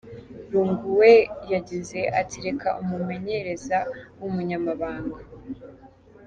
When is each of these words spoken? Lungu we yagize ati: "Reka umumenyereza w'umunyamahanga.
Lungu 0.51 0.87
we 0.99 1.11
yagize 1.53 1.99
ati: 2.19 2.37
"Reka 2.47 2.69
umumenyereza 2.81 3.77
w'umunyamahanga. 4.19 5.19